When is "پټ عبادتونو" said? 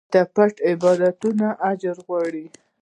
0.33-1.47